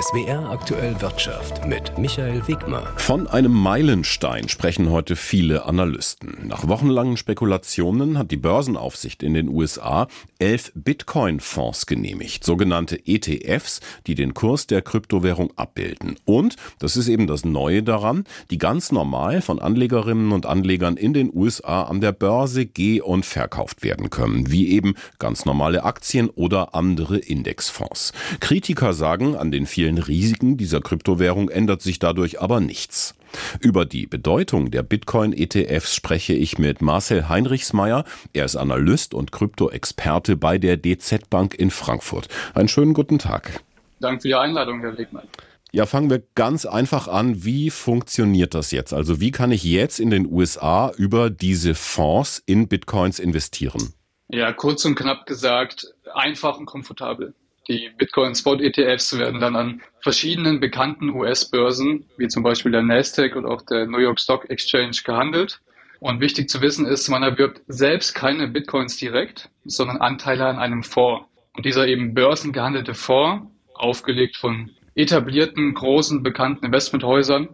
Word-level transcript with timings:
SWR 0.00 0.48
aktuell 0.48 0.98
Wirtschaft 1.02 1.66
mit 1.66 1.98
Michael 1.98 2.48
Wegmer. 2.48 2.84
Von 2.96 3.26
einem 3.26 3.52
Meilenstein 3.52 4.48
sprechen 4.48 4.88
heute 4.90 5.14
viele 5.14 5.66
Analysten. 5.66 6.46
Nach 6.46 6.66
wochenlangen 6.66 7.18
Spekulationen 7.18 8.16
hat 8.16 8.30
die 8.30 8.38
Börsenaufsicht 8.38 9.22
in 9.22 9.34
den 9.34 9.48
USA 9.48 10.08
elf 10.38 10.72
Bitcoin-Fonds 10.74 11.84
genehmigt, 11.84 12.44
sogenannte 12.44 12.98
ETFs, 13.06 13.80
die 14.06 14.14
den 14.14 14.32
Kurs 14.32 14.66
der 14.66 14.80
Kryptowährung 14.80 15.52
abbilden. 15.56 16.16
Und, 16.24 16.56
das 16.78 16.96
ist 16.96 17.08
eben 17.08 17.26
das 17.26 17.44
Neue 17.44 17.82
daran, 17.82 18.24
die 18.50 18.56
ganz 18.56 18.92
normal 18.92 19.42
von 19.42 19.58
Anlegerinnen 19.58 20.32
und 20.32 20.46
Anlegern 20.46 20.96
in 20.96 21.12
den 21.12 21.30
USA 21.34 21.82
an 21.82 22.00
der 22.00 22.12
Börse 22.12 22.64
geh- 22.64 23.02
und 23.02 23.26
verkauft 23.26 23.82
werden 23.82 24.08
können, 24.08 24.50
wie 24.50 24.70
eben 24.70 24.94
ganz 25.18 25.44
normale 25.44 25.84
Aktien 25.84 26.30
oder 26.30 26.74
andere 26.74 27.18
Indexfonds. 27.18 28.14
Kritiker 28.40 28.94
sagen, 28.94 29.36
an 29.36 29.50
den 29.50 29.66
vielen 29.66 29.89
Risiken 29.98 30.56
dieser 30.56 30.80
Kryptowährung 30.80 31.48
ändert 31.48 31.82
sich 31.82 31.98
dadurch 31.98 32.40
aber 32.40 32.60
nichts. 32.60 33.14
Über 33.60 33.84
die 33.84 34.06
Bedeutung 34.06 34.70
der 34.70 34.82
Bitcoin-ETFs 34.82 35.94
spreche 35.94 36.34
ich 36.34 36.58
mit 36.58 36.82
Marcel 36.82 37.28
Heinrichsmeier. 37.28 38.04
Er 38.32 38.44
ist 38.44 38.56
Analyst 38.56 39.14
und 39.14 39.32
Krypto-Experte 39.32 40.36
bei 40.36 40.58
der 40.58 40.76
DZ 40.76 41.30
Bank 41.30 41.54
in 41.54 41.70
Frankfurt. 41.70 42.28
Einen 42.54 42.68
schönen 42.68 42.94
guten 42.94 43.18
Tag. 43.18 43.62
Danke 44.00 44.22
für 44.22 44.28
die 44.28 44.34
Einladung, 44.34 44.80
Herr 44.80 44.96
Wegmann. 44.96 45.28
Ja, 45.72 45.86
fangen 45.86 46.10
wir 46.10 46.22
ganz 46.34 46.66
einfach 46.66 47.06
an. 47.06 47.44
Wie 47.44 47.70
funktioniert 47.70 48.54
das 48.54 48.72
jetzt? 48.72 48.92
Also 48.92 49.20
wie 49.20 49.30
kann 49.30 49.52
ich 49.52 49.62
jetzt 49.62 50.00
in 50.00 50.10
den 50.10 50.26
USA 50.26 50.90
über 50.96 51.30
diese 51.30 51.76
Fonds 51.76 52.42
in 52.44 52.66
Bitcoins 52.66 53.20
investieren? 53.20 53.94
Ja, 54.28 54.52
kurz 54.52 54.84
und 54.84 54.96
knapp 54.96 55.26
gesagt, 55.26 55.94
einfach 56.12 56.58
und 56.58 56.66
komfortabel. 56.66 57.34
Die 57.70 57.88
Bitcoin 57.96 58.34
Spot 58.34 58.56
ETFs 58.56 59.16
werden 59.16 59.40
dann 59.40 59.54
an 59.54 59.80
verschiedenen 60.00 60.58
bekannten 60.58 61.10
US-Börsen, 61.10 62.04
wie 62.16 62.26
zum 62.26 62.42
Beispiel 62.42 62.72
der 62.72 62.82
Nasdaq 62.82 63.36
und 63.36 63.46
auch 63.46 63.62
der 63.62 63.86
New 63.86 64.00
York 64.00 64.18
Stock 64.18 64.50
Exchange, 64.50 64.90
gehandelt. 65.04 65.60
Und 66.00 66.20
wichtig 66.20 66.48
zu 66.48 66.62
wissen 66.62 66.84
ist, 66.84 67.08
man 67.08 67.22
erwirbt 67.22 67.62
selbst 67.68 68.12
keine 68.16 68.48
Bitcoins 68.48 68.96
direkt, 68.96 69.50
sondern 69.64 69.98
Anteile 69.98 70.46
an 70.46 70.58
einem 70.58 70.82
Fonds. 70.82 71.26
Und 71.56 71.64
dieser 71.64 71.86
eben 71.86 72.12
börsengehandelte 72.12 72.94
Fonds, 72.94 73.46
aufgelegt 73.74 74.36
von 74.36 74.70
etablierten, 74.96 75.72
großen, 75.72 76.24
bekannten 76.24 76.66
Investmenthäusern, 76.66 77.50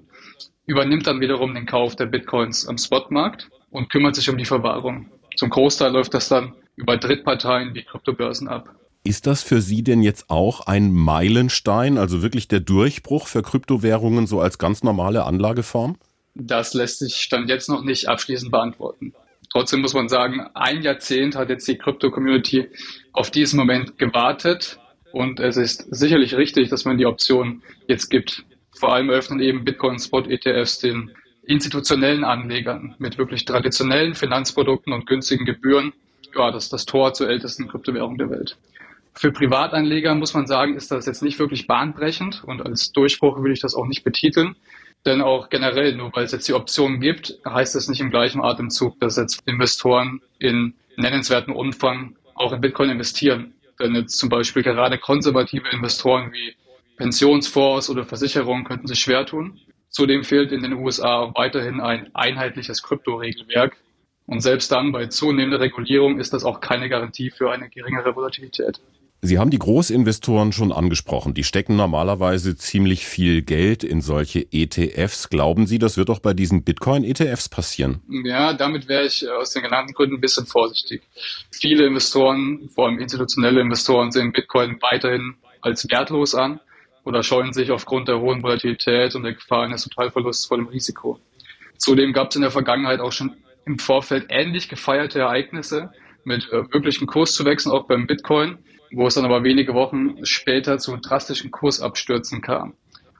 übernimmt 0.64 1.06
dann 1.06 1.20
wiederum 1.20 1.54
den 1.54 1.66
Kauf 1.66 1.94
der 1.94 2.06
Bitcoins 2.06 2.66
am 2.66 2.78
Spotmarkt 2.78 3.50
und 3.70 3.90
kümmert 3.90 4.14
sich 4.14 4.30
um 4.30 4.38
die 4.38 4.46
Verwahrung. 4.46 5.10
Zum 5.36 5.50
Großteil 5.50 5.92
läuft 5.92 6.14
das 6.14 6.30
dann 6.30 6.54
über 6.74 6.96
Drittparteien 6.96 7.74
wie 7.74 7.82
Kryptobörsen 7.82 8.48
ab. 8.48 8.74
Ist 9.06 9.28
das 9.28 9.44
für 9.44 9.60
Sie 9.60 9.84
denn 9.84 10.02
jetzt 10.02 10.30
auch 10.30 10.66
ein 10.66 10.92
Meilenstein, 10.92 11.96
also 11.96 12.22
wirklich 12.22 12.48
der 12.48 12.58
Durchbruch 12.58 13.28
für 13.28 13.40
Kryptowährungen 13.40 14.26
so 14.26 14.40
als 14.40 14.58
ganz 14.58 14.82
normale 14.82 15.24
Anlageform? 15.24 15.96
Das 16.34 16.74
lässt 16.74 16.98
sich 16.98 17.14
Stand 17.14 17.48
jetzt 17.48 17.68
noch 17.68 17.84
nicht 17.84 18.08
abschließend 18.08 18.50
beantworten. 18.50 19.14
Trotzdem 19.52 19.80
muss 19.80 19.94
man 19.94 20.08
sagen, 20.08 20.48
ein 20.54 20.82
Jahrzehnt 20.82 21.36
hat 21.36 21.50
jetzt 21.50 21.68
die 21.68 21.78
Krypto-Community 21.78 22.68
auf 23.12 23.30
diesen 23.30 23.58
Moment 23.58 23.96
gewartet 23.96 24.80
und 25.12 25.38
es 25.38 25.56
ist 25.56 25.86
sicherlich 25.88 26.34
richtig, 26.34 26.68
dass 26.68 26.84
man 26.84 26.98
die 26.98 27.06
Option 27.06 27.62
jetzt 27.86 28.08
gibt. 28.08 28.44
Vor 28.72 28.92
allem 28.92 29.08
öffnen 29.08 29.38
eben 29.38 29.64
Bitcoin-Spot-ETFs 29.64 30.80
den 30.80 31.12
institutionellen 31.46 32.24
Anlegern 32.24 32.96
mit 32.98 33.18
wirklich 33.18 33.44
traditionellen 33.44 34.16
Finanzprodukten 34.16 34.92
und 34.92 35.06
günstigen 35.06 35.44
Gebühren 35.44 35.92
ja, 36.36 36.50
das 36.50 36.64
ist 36.64 36.72
das 36.72 36.84
Tor 36.84 37.14
zur 37.14 37.28
ältesten 37.28 37.68
Kryptowährung 37.68 38.18
der 38.18 38.30
Welt. 38.30 38.56
Für 39.18 39.32
Privatanleger 39.32 40.14
muss 40.14 40.34
man 40.34 40.46
sagen, 40.46 40.76
ist 40.76 40.90
das 40.90 41.06
jetzt 41.06 41.22
nicht 41.22 41.38
wirklich 41.38 41.66
bahnbrechend 41.66 42.44
und 42.44 42.60
als 42.60 42.92
Durchbruch 42.92 43.38
würde 43.38 43.54
ich 43.54 43.60
das 43.60 43.74
auch 43.74 43.86
nicht 43.86 44.04
betiteln. 44.04 44.56
Denn 45.06 45.22
auch 45.22 45.48
generell, 45.48 45.96
nur 45.96 46.14
weil 46.14 46.24
es 46.24 46.32
jetzt 46.32 46.48
die 46.48 46.52
Option 46.52 47.00
gibt, 47.00 47.38
heißt 47.48 47.74
das 47.74 47.88
nicht 47.88 48.00
im 48.00 48.10
gleichen 48.10 48.42
Atemzug, 48.42 49.00
dass 49.00 49.16
jetzt 49.16 49.40
Investoren 49.46 50.20
in 50.38 50.74
nennenswerten 50.96 51.54
Umfang 51.54 52.16
auch 52.34 52.52
in 52.52 52.60
Bitcoin 52.60 52.90
investieren. 52.90 53.54
Denn 53.80 53.94
jetzt 53.94 54.18
zum 54.18 54.28
Beispiel 54.28 54.62
gerade 54.62 54.98
konservative 54.98 55.68
Investoren 55.70 56.32
wie 56.32 56.54
Pensionsfonds 56.98 57.88
oder 57.88 58.04
Versicherungen 58.04 58.64
könnten 58.64 58.86
sich 58.86 58.98
schwer 58.98 59.24
tun. 59.24 59.58
Zudem 59.88 60.24
fehlt 60.24 60.52
in 60.52 60.62
den 60.62 60.74
USA 60.74 61.32
weiterhin 61.34 61.80
ein 61.80 62.14
einheitliches 62.14 62.82
Kryptoregelwerk. 62.82 63.78
Und 64.26 64.40
selbst 64.40 64.70
dann 64.72 64.92
bei 64.92 65.06
zunehmender 65.06 65.60
Regulierung 65.60 66.18
ist 66.18 66.34
das 66.34 66.44
auch 66.44 66.60
keine 66.60 66.90
Garantie 66.90 67.30
für 67.30 67.50
eine 67.50 67.70
geringere 67.70 68.14
Volatilität. 68.14 68.80
Sie 69.22 69.38
haben 69.38 69.50
die 69.50 69.58
Großinvestoren 69.58 70.52
schon 70.52 70.72
angesprochen. 70.72 71.34
Die 71.34 71.42
stecken 71.42 71.76
normalerweise 71.76 72.56
ziemlich 72.56 73.06
viel 73.06 73.42
Geld 73.42 73.82
in 73.82 74.00
solche 74.00 74.46
ETFs. 74.52 75.28
Glauben 75.30 75.66
Sie, 75.66 75.78
das 75.78 75.96
wird 75.96 76.10
auch 76.10 76.18
bei 76.18 76.34
diesen 76.34 76.62
Bitcoin-ETFs 76.64 77.48
passieren? 77.48 78.02
Ja, 78.24 78.52
damit 78.52 78.88
wäre 78.88 79.06
ich 79.06 79.28
aus 79.28 79.52
den 79.52 79.62
genannten 79.62 79.94
Gründen 79.94 80.16
ein 80.16 80.20
bisschen 80.20 80.46
vorsichtig. 80.46 81.02
Viele 81.50 81.86
Investoren, 81.86 82.68
vor 82.74 82.86
allem 82.86 82.98
institutionelle 82.98 83.60
Investoren, 83.60 84.12
sehen 84.12 84.32
Bitcoin 84.32 84.78
weiterhin 84.80 85.34
als 85.60 85.88
wertlos 85.90 86.34
an 86.34 86.60
oder 87.04 87.22
scheuen 87.22 87.52
sich 87.52 87.70
aufgrund 87.70 88.08
der 88.08 88.20
hohen 88.20 88.42
Volatilität 88.42 89.14
und 89.14 89.22
der 89.22 89.34
Gefahr 89.34 89.64
eines 89.64 89.84
Totalverlusts 89.84 90.46
vor 90.46 90.58
dem 90.58 90.66
Risiko. 90.66 91.18
Zudem 91.78 92.12
gab 92.12 92.30
es 92.30 92.36
in 92.36 92.42
der 92.42 92.50
Vergangenheit 92.50 93.00
auch 93.00 93.12
schon 93.12 93.36
im 93.64 93.78
Vorfeld 93.78 94.26
ähnlich 94.28 94.68
gefeierte 94.68 95.20
Ereignisse 95.20 95.90
mit 96.26 96.50
äh, 96.52 96.62
möglichen 96.72 97.06
Kurszuwächsen 97.06 97.72
auch 97.72 97.86
beim 97.86 98.06
Bitcoin 98.06 98.58
wo 98.92 99.06
es 99.06 99.14
dann 99.14 99.24
aber 99.24 99.44
wenige 99.44 99.74
Wochen 99.74 100.24
später 100.24 100.78
zu 100.78 100.96
drastischen 100.96 101.50
Kursabstürzen 101.50 102.40
kam. 102.40 102.74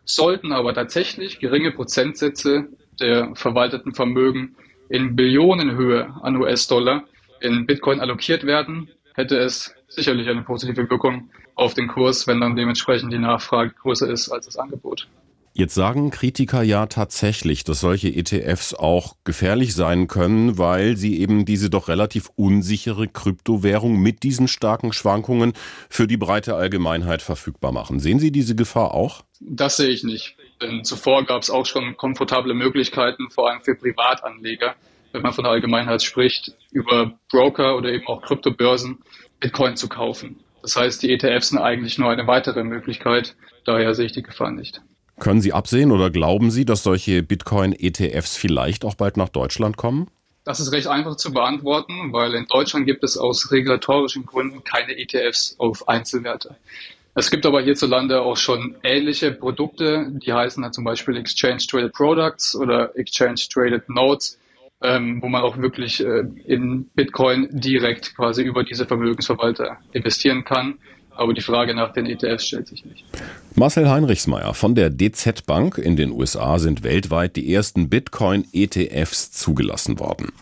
Sollten 0.05 0.53
aber 0.53 0.75
tatsächlich 0.75 1.41
geringe 1.41 1.73
Prozentsätze 1.73 2.69
der 3.01 3.35
verwalteten 3.35 3.93
Vermögen 3.93 4.57
in 4.89 5.17
Billionenhöhe 5.17 6.15
an 6.23 6.37
US-Dollar 6.37 7.05
in 7.41 7.67
Bitcoin 7.67 8.01
allokiert 8.01 8.45
werden, 8.45 8.89
hätte 9.15 9.37
es 9.37 9.75
sicherlich 9.89 10.29
eine 10.29 10.43
positive 10.43 10.89
Wirkung 10.89 11.31
auf 11.55 11.75
den 11.75 11.89
Kurs, 11.89 12.27
wenn 12.27 12.41
dann 12.41 12.57
dementsprechend 12.57 13.13
die 13.13 13.19
Nachfrage 13.19 13.75
größer 13.83 14.09
ist 14.09 14.31
als 14.31 14.47
das 14.47 14.57
Angebot. 14.57 15.09
Jetzt 15.59 15.75
sagen 15.75 16.11
Kritiker 16.11 16.63
ja 16.63 16.85
tatsächlich, 16.85 17.65
dass 17.65 17.81
solche 17.81 18.09
ETFs 18.09 18.75
auch 18.75 19.17
gefährlich 19.25 19.75
sein 19.75 20.07
können, 20.07 20.59
weil 20.59 20.99
sie 20.99 21.19
eben 21.19 21.47
diese 21.47 21.71
doch 21.71 21.89
relativ 21.89 22.29
unsichere 22.37 23.09
Kryptowährung 23.09 23.99
mit 23.99 24.23
diesen 24.23 24.49
starken 24.49 24.93
Schwankungen 24.93 25.55
für 25.89 26.07
die 26.07 26.19
breite 26.19 26.57
Allgemeinheit 26.57 27.23
verfügbar 27.23 27.73
machen. 27.73 28.01
Sehen 28.01 28.19
Sie 28.19 28.31
diese 28.31 28.55
Gefahr 28.55 28.93
auch? 28.93 29.23
Das 29.41 29.79
sehe 29.79 29.89
ich 29.89 30.05
nicht. 30.05 30.37
Denn 30.61 30.85
zuvor 30.85 31.25
gab 31.25 31.41
es 31.41 31.49
auch 31.49 31.65
schon 31.65 31.97
komfortable 31.97 32.53
Möglichkeiten, 32.53 33.31
vor 33.31 33.49
allem 33.49 33.63
für 33.63 33.77
Privatanleger, 33.77 34.75
wenn 35.13 35.23
man 35.23 35.33
von 35.33 35.45
der 35.45 35.55
Allgemeinheit 35.55 36.03
spricht, 36.03 36.53
über 36.71 37.19
Broker 37.31 37.79
oder 37.79 37.89
eben 37.89 38.07
auch 38.09 38.21
Kryptobörsen 38.21 38.99
Bitcoin 39.41 39.77
zu 39.77 39.89
kaufen. 39.89 40.39
Das 40.61 40.77
heißt, 40.77 41.03
die 41.03 41.15
ETFs 41.15 41.49
sind 41.49 41.61
eigentlich 41.61 41.97
nur 41.97 42.11
eine 42.11 42.27
weitere 42.27 42.63
Möglichkeit. 42.63 43.37
Daher 43.65 43.95
sehe 43.95 44.05
ich 44.05 44.13
die 44.13 44.23
Gefahr 44.23 44.51
nicht. 44.51 44.83
Können 45.19 45.41
Sie 45.41 45.53
absehen 45.53 45.93
oder 45.93 46.11
glauben 46.11 46.51
Sie, 46.51 46.65
dass 46.65 46.83
solche 46.83 47.23
Bitcoin-ETFs 47.23 48.37
vielleicht 48.37 48.85
auch 48.85 48.95
bald 48.95 49.17
nach 49.17 49.31
Deutschland 49.31 49.77
kommen? 49.77 50.09
Das 50.45 50.61
ist 50.61 50.73
recht 50.73 50.87
einfach 50.87 51.17
zu 51.17 51.33
beantworten, 51.33 52.13
weil 52.13 52.35
in 52.35 52.47
Deutschland 52.47 52.87
gibt 52.87 53.03
es 53.03 53.17
aus 53.17 53.51
regulatorischen 53.51 54.27
Gründen 54.27 54.63
keine 54.63 54.97
ETFs 54.97 55.57
auf 55.59 55.89
Einzelwerte. 55.89 56.57
Es 57.15 57.31
gibt 57.31 57.47
aber 57.47 57.63
hierzulande 57.63 58.21
auch 58.21 58.37
schon 58.37 58.77
ähnliche 58.83 59.33
Produkte, 59.33 60.07
die 60.13 60.35
heißen 60.35 60.63
dann 60.63 60.75
zum 60.75 60.85
Beispiel 60.85 61.17
Exchange 61.17 61.65
Traded 61.69 61.95
Products 61.95 62.55
oder 62.55 62.95
Exchange 62.95 63.41
Traded 63.51 63.89
Notes, 63.89 64.39
ähm, 64.83 65.23
wo 65.23 65.29
man 65.29 65.43
auch 65.43 65.57
wirklich 65.57 66.05
äh, 66.05 66.25
in 66.45 66.91
Bitcoin 66.95 67.49
direkt 67.51 68.15
quasi 68.15 68.43
über 68.43 68.65
diese 68.65 68.85
Vermögensverwalter 68.85 69.79
investieren 69.93 70.45
kann. 70.45 70.79
Aber 71.17 71.33
die 71.35 71.41
Frage 71.41 71.75
nach 71.75 71.93
den 71.93 72.07
ETFs 72.07 72.47
stellt 72.47 72.69
sich 72.69 72.85
nicht. 72.85 73.05
Marcel 73.55 73.89
Heinrichsmeier 73.89 74.55
von 74.55 74.75
der 74.75 74.91
DZ 74.91 75.47
Bank 75.47 75.79
in 75.79 75.97
den 75.97 76.13
USA 76.13 76.59
sind 76.59 76.85
weltweit 76.85 77.37
die 77.37 77.53
ersten 77.53 77.89
Bitcoin-ETFs 77.89 79.33
zugelassen 79.33 79.99
worden. 79.99 80.33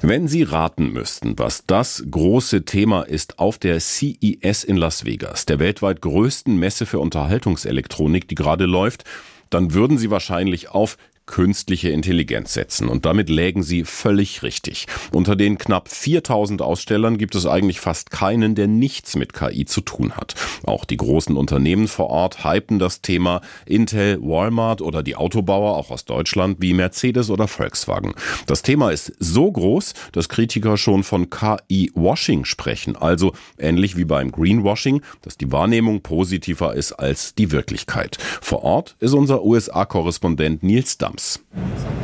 Wenn 0.00 0.28
Sie 0.28 0.42
raten 0.42 0.92
müssten, 0.92 1.38
was 1.38 1.64
das 1.66 2.04
große 2.10 2.66
Thema 2.66 3.02
ist 3.02 3.38
auf 3.38 3.58
der 3.58 3.80
CES 3.80 4.62
in 4.62 4.76
Las 4.76 5.06
Vegas, 5.06 5.46
der 5.46 5.58
weltweit 5.58 6.02
größten 6.02 6.56
Messe 6.58 6.84
für 6.84 6.98
Unterhaltungselektronik, 6.98 8.28
die 8.28 8.34
gerade 8.34 8.66
läuft, 8.66 9.04
dann 9.48 9.72
würden 9.72 9.96
Sie 9.96 10.10
wahrscheinlich 10.10 10.68
auf 10.68 10.98
künstliche 11.26 11.90
Intelligenz 11.90 12.54
setzen. 12.54 12.88
Und 12.88 13.06
damit 13.06 13.28
lägen 13.28 13.62
sie 13.62 13.84
völlig 13.84 14.42
richtig. 14.42 14.86
Unter 15.12 15.36
den 15.36 15.58
knapp 15.58 15.88
4000 15.88 16.62
Ausstellern 16.62 17.18
gibt 17.18 17.34
es 17.34 17.46
eigentlich 17.46 17.80
fast 17.80 18.10
keinen, 18.10 18.54
der 18.54 18.66
nichts 18.66 19.16
mit 19.16 19.32
KI 19.32 19.64
zu 19.64 19.80
tun 19.80 20.12
hat. 20.12 20.34
Auch 20.64 20.84
die 20.84 20.96
großen 20.96 21.36
Unternehmen 21.36 21.88
vor 21.88 22.10
Ort 22.10 22.44
hypen 22.44 22.78
das 22.78 23.00
Thema. 23.00 23.40
Intel, 23.66 24.20
Walmart 24.20 24.82
oder 24.82 25.02
die 25.02 25.16
Autobauer, 25.16 25.76
auch 25.76 25.90
aus 25.90 26.04
Deutschland, 26.04 26.58
wie 26.60 26.74
Mercedes 26.74 27.30
oder 27.30 27.48
Volkswagen. 27.48 28.14
Das 28.46 28.62
Thema 28.62 28.90
ist 28.90 29.12
so 29.18 29.50
groß, 29.50 29.94
dass 30.12 30.28
Kritiker 30.28 30.76
schon 30.76 31.04
von 31.04 31.30
KI-Washing 31.30 32.44
sprechen. 32.44 32.96
Also 32.96 33.32
ähnlich 33.58 33.96
wie 33.96 34.04
beim 34.04 34.30
Greenwashing, 34.30 35.02
dass 35.22 35.38
die 35.38 35.50
Wahrnehmung 35.50 36.02
positiver 36.02 36.74
ist 36.74 36.92
als 36.92 37.34
die 37.34 37.50
Wirklichkeit. 37.50 38.18
Vor 38.40 38.62
Ort 38.62 38.96
ist 39.00 39.14
unser 39.14 39.42
USA-Korrespondent 39.44 40.62
Nils 40.62 40.98
Dams. 41.14 41.40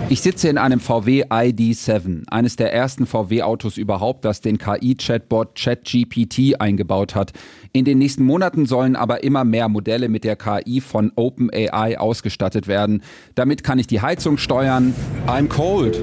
Ich 0.08 0.22
sitze 0.22 0.48
in 0.48 0.58
einem 0.58 0.80
VW 0.80 1.24
ID7, 1.26 2.24
eines 2.30 2.56
der 2.56 2.72
ersten 2.72 3.06
VW-Autos 3.06 3.76
überhaupt, 3.76 4.24
das 4.24 4.40
den 4.40 4.58
KI-Chatbot 4.58 5.54
ChatGPT 5.54 6.60
eingebaut 6.60 7.14
hat. 7.14 7.32
In 7.72 7.84
den 7.84 7.98
nächsten 7.98 8.24
Monaten 8.24 8.66
sollen 8.66 8.96
aber 8.96 9.22
immer 9.22 9.44
mehr 9.44 9.68
Modelle 9.68 10.08
mit 10.08 10.24
der 10.24 10.34
KI 10.34 10.80
von 10.80 11.12
OpenAI 11.14 11.96
ausgestattet 11.96 12.66
werden. 12.66 13.02
Damit 13.36 13.62
kann 13.62 13.78
ich 13.78 13.86
die 13.86 14.00
Heizung 14.00 14.36
steuern. 14.36 14.94
I'm 15.28 15.48
cold. 15.48 16.00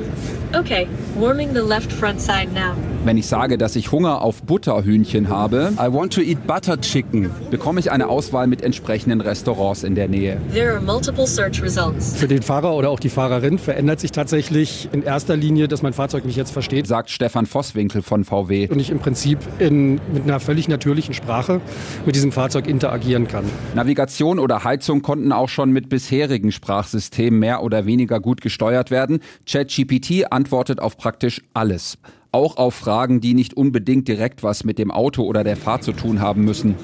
Okay, 0.57 0.87
warming 1.19 1.53
the 1.53 1.59
left 1.59 1.91
front 1.91 2.21
side 2.21 2.47
now. 2.53 2.73
Wenn 3.03 3.17
ich 3.17 3.27
sage, 3.27 3.57
dass 3.57 3.75
ich 3.75 3.91
Hunger 3.91 4.21
auf 4.21 4.43
Butterhühnchen 4.43 5.27
habe, 5.27 5.73
I 5.77 5.91
want 5.91 6.13
to 6.13 6.21
eat 6.21 6.47
butter 6.47 6.79
chicken, 6.79 7.29
bekomme 7.51 7.81
ich 7.81 7.91
eine 7.91 8.07
Auswahl 8.07 8.47
mit 8.47 8.61
entsprechenden 8.61 9.19
Restaurants 9.19 9.83
in 9.83 9.95
der 9.95 10.07
Nähe. 10.07 10.37
There 10.53 10.71
are 10.71 10.81
multiple 10.81 11.27
search 11.27 11.61
results. 11.61 12.15
Für 12.15 12.29
den 12.29 12.41
Fahrer 12.41 12.73
oder 12.73 12.89
auch 12.89 12.96
die 12.99 13.09
Fahrerin 13.09 13.59
verändert 13.59 13.99
sich 13.99 14.11
tatsächlich 14.11 14.89
in 14.91 15.03
erster 15.03 15.35
Linie, 15.35 15.67
dass 15.67 15.81
mein 15.81 15.93
Fahrzeug 15.93 16.25
mich 16.25 16.35
jetzt 16.35 16.51
versteht, 16.51 16.87
sagt 16.87 17.09
Stefan 17.09 17.45
Vosswinkel 17.45 18.01
von 18.01 18.23
VW. 18.23 18.67
Und 18.69 18.79
ich 18.79 18.89
im 18.89 18.99
Prinzip 18.99 19.39
in, 19.59 19.95
mit 20.13 20.23
einer 20.23 20.39
völlig 20.39 20.67
natürlichen 20.67 21.13
Sprache 21.13 21.61
mit 22.05 22.15
diesem 22.15 22.31
Fahrzeug 22.31 22.67
interagieren 22.67 23.27
kann. 23.27 23.45
Navigation 23.75 24.39
oder 24.39 24.63
Heizung 24.63 25.01
konnten 25.01 25.31
auch 25.31 25.49
schon 25.49 25.71
mit 25.71 25.89
bisherigen 25.89 26.51
Sprachsystemen 26.51 27.39
mehr 27.39 27.63
oder 27.63 27.85
weniger 27.85 28.19
gut 28.19 28.41
gesteuert 28.41 28.91
werden. 28.91 29.19
ChatGPT 29.45 30.31
antwortet 30.31 30.79
auf 30.79 30.97
praktisch 30.97 31.41
alles 31.53 31.97
auch 32.31 32.57
auf 32.57 32.75
Fragen, 32.75 33.21
die 33.21 33.33
nicht 33.33 33.55
unbedingt 33.55 34.07
direkt 34.07 34.43
was 34.43 34.63
mit 34.63 34.79
dem 34.79 34.91
Auto 34.91 35.23
oder 35.23 35.43
der 35.43 35.57
Fahrt 35.57 35.83
zu 35.83 35.93
tun 35.93 36.21
haben 36.21 36.45
müssen. 36.45 36.75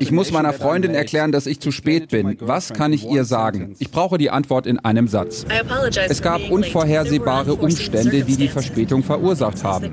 Ich 0.00 0.12
muss 0.12 0.32
meiner 0.32 0.52
Freundin 0.52 0.94
erklären, 0.94 1.32
dass 1.32 1.46
ich 1.46 1.60
zu 1.60 1.70
spät 1.70 2.08
bin. 2.08 2.36
Was 2.40 2.72
kann 2.72 2.92
ich 2.92 3.08
ihr 3.08 3.24
sagen? 3.24 3.74
Ich 3.78 3.90
brauche 3.90 4.18
die 4.18 4.30
Antwort 4.30 4.66
in 4.66 4.78
einem 4.78 5.08
Satz. 5.08 5.44
Es 6.08 6.22
gab 6.22 6.50
unvorhersehbare 6.50 7.54
Umstände, 7.54 8.22
die 8.22 8.36
die 8.36 8.48
Verspätung 8.48 9.02
verursacht 9.02 9.64
haben. 9.64 9.92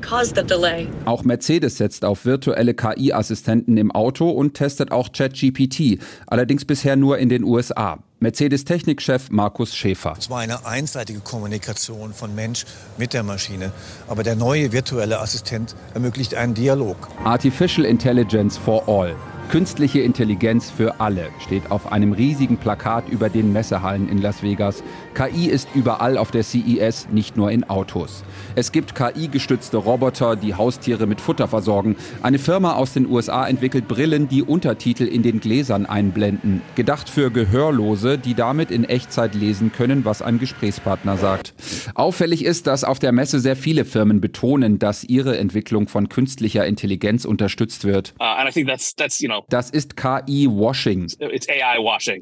Auch 1.05 1.23
Mercedes 1.23 1.77
setzt 1.77 2.05
auf 2.05 2.25
virtuelle 2.25 2.73
KI-Assistenten 2.73 3.77
im 3.77 3.91
Auto 3.91 4.29
und 4.29 4.53
testet 4.53 4.91
auch 4.91 5.11
ChatGPT, 5.11 5.99
allerdings 6.27 6.65
bisher 6.65 6.95
nur 6.95 7.17
in 7.17 7.29
den 7.29 7.43
USA. 7.43 7.99
Mercedes-Technikchef 8.19 9.29
Markus 9.29 9.75
Schäfer. 9.75 10.15
Es 10.17 10.29
war 10.29 10.39
eine 10.39 10.65
einseitige 10.65 11.19
Kommunikation 11.21 12.13
von 12.13 12.35
Mensch 12.35 12.65
mit 12.97 13.13
der 13.13 13.23
Maschine. 13.23 13.71
Aber 14.07 14.23
der 14.23 14.35
neue 14.35 14.71
virtuelle 14.71 15.19
Assistent 15.19 15.75
ermöglicht 15.93 16.35
einen 16.35 16.53
Dialog. 16.53 16.97
Artificial 17.23 17.85
Intelligence 17.85 18.57
for 18.57 18.87
All. 18.87 19.15
Künstliche 19.49 20.01
Intelligenz 20.01 20.69
für 20.69 20.99
alle 20.99 21.29
steht 21.39 21.71
auf 21.71 21.91
einem 21.91 22.11
riesigen 22.11 22.57
Plakat 22.57 23.09
über 23.09 23.29
den 23.29 23.51
Messehallen 23.51 24.07
in 24.07 24.21
Las 24.21 24.43
Vegas. 24.43 24.83
KI 25.15 25.47
ist 25.47 25.69
überall 25.73 26.19
auf 26.19 26.29
der 26.29 26.43
CES, 26.43 27.07
nicht 27.11 27.35
nur 27.35 27.49
in 27.49 27.67
Autos. 27.67 28.23
Es 28.55 28.71
gibt 28.71 28.93
KI-gestützte 28.93 29.77
Roboter, 29.77 30.35
die 30.35 30.53
Haustiere 30.53 31.07
mit 31.07 31.19
Futter 31.19 31.47
versorgen. 31.47 31.95
Eine 32.21 32.37
Firma 32.37 32.73
aus 32.73 32.93
den 32.93 33.07
USA 33.07 33.47
entwickelt 33.47 33.87
Brillen, 33.87 34.27
die 34.27 34.43
Untertitel 34.43 35.05
in 35.05 35.23
den 35.23 35.39
Gläsern 35.39 35.87
einblenden. 35.87 36.61
Gedacht 36.75 37.09
für 37.09 37.31
Gehörlose, 37.31 38.19
die 38.19 38.35
damit 38.35 38.69
in 38.69 38.83
Echtzeit 38.83 39.33
lesen 39.33 39.71
können, 39.71 40.05
was 40.05 40.21
ein 40.21 40.37
Gesprächspartner 40.37 41.17
sagt. 41.17 41.55
Auffällig 41.95 42.45
ist, 42.45 42.67
dass 42.67 42.83
auf 42.83 42.99
der 42.99 43.13
Messe 43.13 43.39
sehr 43.39 43.55
viele 43.55 43.83
Firmen 43.83 44.21
betonen, 44.21 44.77
dass 44.77 45.03
ihre 45.03 45.39
Entwicklung 45.39 45.87
von 45.87 46.07
künstlicher 46.07 46.67
Intelligenz 46.67 47.25
unterstützt 47.25 47.83
wird. 47.83 48.13
Uh, 48.19 48.63
that's, 48.63 48.95
that's, 48.95 49.19
you 49.19 49.27
know, 49.27 49.38
das 49.49 49.69
ist 49.69 49.95
KI-Washing, 49.95 51.07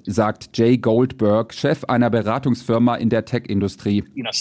sagt 0.05 0.57
Jay 0.57 0.77
Goldberg, 0.77 1.53
Chef 1.53 1.83
einer 1.85 2.09
Beratungsfirma 2.09 2.95
in 2.95 3.09
der 3.09 3.25
Tech-Industrie. 3.25 4.03
You 4.13 4.23
know, 4.23 4.31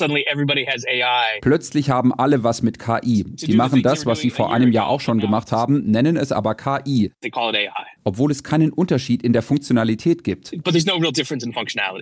Plötzlich 1.40 1.90
haben 1.90 2.12
alle 2.12 2.44
was 2.44 2.62
mit 2.62 2.78
KI. 2.78 3.24
Die 3.24 3.54
machen 3.54 3.82
das, 3.82 4.06
was 4.06 4.20
sie 4.20 4.30
vor 4.30 4.52
einem 4.52 4.72
Jahr 4.72 4.88
auch 4.88 5.00
schon 5.00 5.18
gemacht 5.18 5.52
haben, 5.52 5.90
nennen 5.90 6.16
es 6.16 6.32
aber 6.32 6.54
KI. 6.54 7.12
Obwohl 8.04 8.30
es 8.30 8.44
keinen 8.44 8.72
Unterschied 8.72 9.22
in 9.22 9.32
der 9.32 9.42
Funktionalität 9.42 10.24
gibt. 10.24 10.52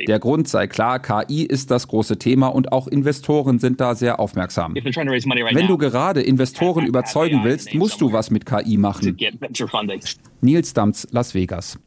Der 0.06 0.19
Grund 0.19 0.49
sei 0.49 0.67
klar, 0.67 0.99
KI 1.00 1.44
ist 1.44 1.70
das 1.70 1.88
große 1.88 2.19
Thema 2.19 2.49
und 2.49 2.73
auch 2.73 2.88
Investoren 2.88 3.59
sind 3.59 3.81
da 3.81 3.94
sehr 3.94 4.20
aufmerksam. 4.20 4.75
Wenn 4.75 5.67
du 5.67 5.79
gerade 5.79 6.23
Investoren 6.23 6.87
überzeugen 6.87 7.41
willst, 7.44 7.75
musst 7.75 8.00
du 8.00 8.12
was 8.12 8.31
mit 8.31 8.47
KI 8.47 8.77
machen. 8.77 9.17
Nils 10.44 10.75
Dams, 10.75 11.08
Las 11.11 11.35
Vegas. 11.35 11.79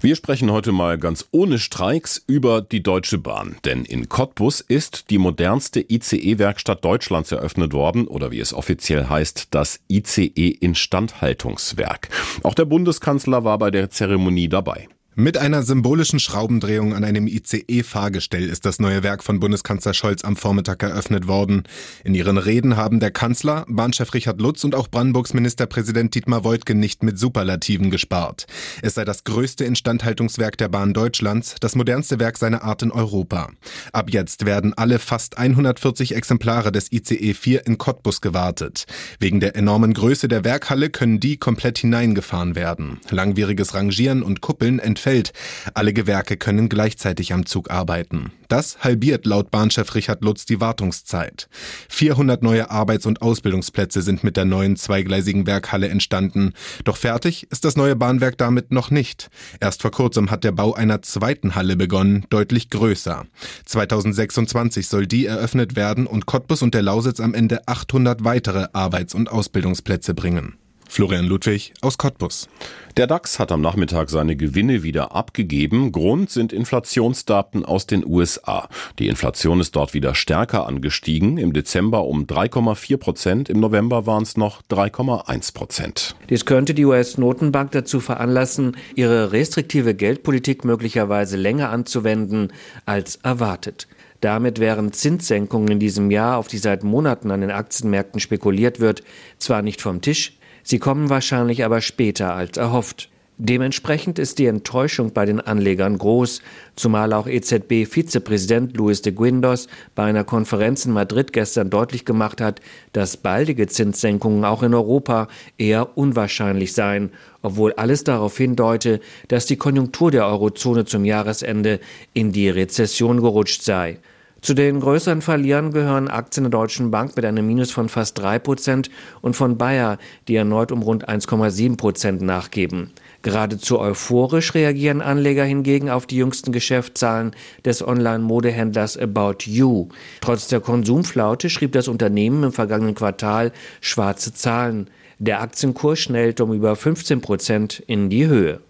Wir 0.00 0.14
sprechen 0.14 0.52
heute 0.52 0.72
mal 0.72 0.98
ganz 0.98 1.26
ohne 1.30 1.58
Streiks 1.58 2.22
über 2.26 2.60
die 2.60 2.82
Deutsche 2.82 3.16
Bahn. 3.16 3.56
Denn 3.64 3.86
in 3.86 4.10
Cottbus 4.10 4.60
ist 4.60 5.10
die 5.10 5.16
modernste 5.16 5.80
ICE-Werkstatt 5.80 6.84
Deutschlands 6.84 7.32
eröffnet 7.32 7.72
worden 7.72 8.06
oder 8.06 8.30
wie 8.30 8.40
es 8.40 8.52
offiziell 8.52 9.08
heißt, 9.08 9.48
das 9.52 9.80
ICE-Instandhaltungswerk. 9.88 12.10
Auch 12.42 12.52
der 12.52 12.66
Bundeskanzler 12.66 13.44
war 13.44 13.56
bei 13.58 13.70
der 13.70 13.88
Zeremonie 13.88 14.48
dabei. 14.48 14.88
Mit 15.18 15.38
einer 15.38 15.62
symbolischen 15.62 16.20
Schraubendrehung 16.20 16.94
an 16.94 17.02
einem 17.02 17.26
ICE-Fahrgestell 17.26 18.50
ist 18.50 18.66
das 18.66 18.78
neue 18.78 19.02
Werk 19.02 19.24
von 19.24 19.40
Bundeskanzler 19.40 19.94
Scholz 19.94 20.22
am 20.24 20.36
Vormittag 20.36 20.82
eröffnet 20.82 21.26
worden. 21.26 21.62
In 22.04 22.14
ihren 22.14 22.36
Reden 22.36 22.76
haben 22.76 23.00
der 23.00 23.12
Kanzler, 23.12 23.64
Bahnchef 23.66 24.12
Richard 24.12 24.42
Lutz 24.42 24.62
und 24.62 24.74
auch 24.74 24.88
Brandenburgs 24.88 25.32
Ministerpräsident 25.32 26.14
Dietmar 26.14 26.44
Woidke 26.44 26.74
nicht 26.74 27.02
mit 27.02 27.18
Superlativen 27.18 27.90
gespart. 27.90 28.46
Es 28.82 28.92
sei 28.92 29.06
das 29.06 29.24
größte 29.24 29.64
Instandhaltungswerk 29.64 30.58
der 30.58 30.68
Bahn 30.68 30.92
Deutschlands, 30.92 31.54
das 31.60 31.76
modernste 31.76 32.20
Werk 32.20 32.36
seiner 32.36 32.62
Art 32.62 32.82
in 32.82 32.90
Europa. 32.90 33.48
Ab 33.94 34.10
jetzt 34.10 34.44
werden 34.44 34.74
alle 34.74 34.98
fast 34.98 35.38
140 35.38 36.14
Exemplare 36.14 36.72
des 36.72 36.92
ICE 36.92 37.32
4 37.32 37.66
in 37.66 37.78
Cottbus 37.78 38.20
gewartet. 38.20 38.84
Wegen 39.18 39.40
der 39.40 39.56
enormen 39.56 39.94
Größe 39.94 40.28
der 40.28 40.44
Werkhalle 40.44 40.90
können 40.90 41.20
die 41.20 41.38
komplett 41.38 41.78
hineingefahren 41.78 42.54
werden. 42.54 43.00
Langwieriges 43.08 43.72
Rangieren 43.72 44.22
und 44.22 44.42
Kuppeln 44.42 44.78
entfernen 44.78 45.05
entfällt. 45.06 45.32
Alle 45.74 45.92
Gewerke 45.92 46.36
können 46.36 46.68
gleichzeitig 46.68 47.32
am 47.32 47.46
Zug 47.46 47.70
arbeiten. 47.70 48.32
Das 48.48 48.78
halbiert 48.80 49.26
laut 49.26 49.50
Bahnchef 49.50 49.94
Richard 49.94 50.22
Lutz 50.22 50.46
die 50.46 50.60
Wartungszeit. 50.60 51.48
400 51.88 52.42
neue 52.42 52.70
Arbeits- 52.70 53.06
und 53.06 53.22
Ausbildungsplätze 53.22 54.02
sind 54.02 54.24
mit 54.24 54.36
der 54.36 54.44
neuen 54.44 54.76
zweigleisigen 54.76 55.46
Werkhalle 55.46 55.88
entstanden. 55.88 56.52
Doch 56.84 56.96
fertig 56.96 57.50
ist 57.50 57.64
das 57.64 57.76
neue 57.76 57.96
Bahnwerk 57.96 58.38
damit 58.38 58.72
noch 58.72 58.90
nicht. 58.90 59.28
Erst 59.60 59.82
vor 59.82 59.90
kurzem 59.90 60.30
hat 60.30 60.44
der 60.44 60.52
Bau 60.52 60.74
einer 60.74 61.02
zweiten 61.02 61.54
Halle 61.54 61.76
begonnen, 61.76 62.24
deutlich 62.30 62.70
größer. 62.70 63.26
2026 63.64 64.86
soll 64.88 65.06
die 65.06 65.26
eröffnet 65.26 65.76
werden 65.76 66.06
und 66.06 66.26
Cottbus 66.26 66.62
und 66.62 66.74
der 66.74 66.82
Lausitz 66.82 67.20
am 67.20 67.34
Ende 67.34 67.66
800 67.66 68.24
weitere 68.24 68.68
Arbeits- 68.72 69.14
und 69.14 69.30
Ausbildungsplätze 69.30 70.14
bringen. 70.14 70.56
Florian 70.88 71.26
Ludwig 71.26 71.74
aus 71.82 71.98
Cottbus. 71.98 72.48
Der 72.96 73.06
DAX 73.06 73.38
hat 73.38 73.52
am 73.52 73.60
Nachmittag 73.60 74.08
seine 74.08 74.36
Gewinne 74.36 74.82
wieder 74.82 75.14
abgegeben. 75.14 75.92
Grund 75.92 76.30
sind 76.30 76.52
Inflationsdaten 76.52 77.64
aus 77.64 77.86
den 77.86 78.06
USA. 78.06 78.68
Die 78.98 79.08
Inflation 79.08 79.60
ist 79.60 79.76
dort 79.76 79.92
wieder 79.92 80.14
stärker 80.14 80.66
angestiegen. 80.66 81.36
Im 81.36 81.52
Dezember 81.52 82.04
um 82.04 82.24
3,4 82.24 82.96
Prozent, 82.96 83.48
im 83.50 83.60
November 83.60 84.06
waren 84.06 84.22
es 84.22 84.36
noch 84.36 84.62
3,1 84.70 85.52
Prozent. 85.52 86.16
Dies 86.30 86.46
könnte 86.46 86.72
die 86.72 86.86
US-Notenbank 86.86 87.72
dazu 87.72 88.00
veranlassen, 88.00 88.76
ihre 88.94 89.32
restriktive 89.32 89.94
Geldpolitik 89.94 90.64
möglicherweise 90.64 91.36
länger 91.36 91.70
anzuwenden 91.70 92.52
als 92.86 93.16
erwartet. 93.16 93.88
Damit 94.20 94.58
wären 94.58 94.92
Zinssenkungen 94.92 95.68
in 95.68 95.78
diesem 95.78 96.10
Jahr, 96.10 96.38
auf 96.38 96.48
die 96.48 96.58
seit 96.58 96.82
Monaten 96.82 97.30
an 97.30 97.42
den 97.42 97.50
Aktienmärkten 97.50 98.20
spekuliert 98.20 98.80
wird, 98.80 99.02
zwar 99.38 99.60
nicht 99.62 99.82
vom 99.82 100.00
Tisch, 100.00 100.32
Sie 100.68 100.80
kommen 100.80 101.10
wahrscheinlich 101.10 101.64
aber 101.64 101.80
später 101.80 102.34
als 102.34 102.56
erhofft. 102.56 103.08
Dementsprechend 103.38 104.18
ist 104.18 104.40
die 104.40 104.46
Enttäuschung 104.46 105.12
bei 105.12 105.24
den 105.24 105.40
Anlegern 105.40 105.96
groß, 105.96 106.42
zumal 106.74 107.12
auch 107.12 107.28
EZB-Vizepräsident 107.28 108.76
Luis 108.76 109.00
de 109.00 109.12
Guindos 109.12 109.68
bei 109.94 110.06
einer 110.06 110.24
Konferenz 110.24 110.84
in 110.84 110.90
Madrid 110.90 111.32
gestern 111.32 111.70
deutlich 111.70 112.04
gemacht 112.04 112.40
hat, 112.40 112.60
dass 112.92 113.16
baldige 113.16 113.68
Zinssenkungen 113.68 114.44
auch 114.44 114.64
in 114.64 114.74
Europa 114.74 115.28
eher 115.56 115.96
unwahrscheinlich 115.96 116.72
seien, 116.72 117.12
obwohl 117.42 117.72
alles 117.74 118.02
darauf 118.02 118.36
hindeute, 118.36 118.98
dass 119.28 119.46
die 119.46 119.58
Konjunktur 119.58 120.10
der 120.10 120.26
Eurozone 120.26 120.84
zum 120.84 121.04
Jahresende 121.04 121.78
in 122.12 122.32
die 122.32 122.48
Rezession 122.48 123.20
gerutscht 123.20 123.62
sei. 123.62 124.00
Zu 124.46 124.54
den 124.54 124.78
größeren 124.78 125.22
Verlierern 125.22 125.72
gehören 125.72 126.06
Aktien 126.06 126.44
der 126.44 126.52
Deutschen 126.52 126.92
Bank 126.92 127.16
mit 127.16 127.24
einem 127.24 127.48
Minus 127.48 127.72
von 127.72 127.88
fast 127.88 128.16
3 128.20 128.38
Prozent 128.38 128.90
und 129.20 129.34
von 129.34 129.58
Bayer, 129.58 129.98
die 130.28 130.36
erneut 130.36 130.70
um 130.70 130.82
rund 130.82 131.08
1,7 131.08 131.76
Prozent 131.76 132.22
nachgeben. 132.22 132.92
Geradezu 133.22 133.80
euphorisch 133.80 134.54
reagieren 134.54 135.02
Anleger 135.02 135.42
hingegen 135.42 135.90
auf 135.90 136.06
die 136.06 136.18
jüngsten 136.18 136.52
Geschäftszahlen 136.52 137.32
des 137.64 137.84
Online-Modehändlers 137.84 138.96
About 138.96 139.38
You. 139.46 139.88
Trotz 140.20 140.46
der 140.46 140.60
Konsumflaute 140.60 141.50
schrieb 141.50 141.72
das 141.72 141.88
Unternehmen 141.88 142.44
im 142.44 142.52
vergangenen 142.52 142.94
Quartal 142.94 143.50
schwarze 143.80 144.32
Zahlen. 144.32 144.90
Der 145.18 145.40
Aktienkurs 145.40 145.98
schnellte 145.98 146.44
um 146.44 146.52
über 146.52 146.76
15 146.76 147.20
Prozent 147.20 147.82
in 147.88 148.10
die 148.10 148.28
Höhe. 148.28 148.60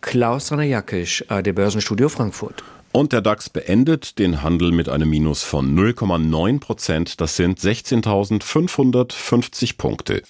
Klaus 0.00 0.52
Ranajakisch, 0.52 1.24
AD 1.28 1.50
Börsenstudio 1.50 2.08
Frankfurt. 2.08 2.62
Und 2.96 3.12
der 3.12 3.22
DAX 3.22 3.50
beendet 3.50 4.20
den 4.20 4.44
Handel 4.44 4.70
mit 4.70 4.88
einem 4.88 5.10
Minus 5.10 5.42
von 5.42 5.76
0,9 5.76 6.60
Prozent. 6.60 7.20
Das 7.20 7.34
sind 7.34 7.58
16.550 7.58 9.76
Punkte. 9.76 10.22